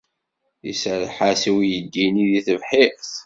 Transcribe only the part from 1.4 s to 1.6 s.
i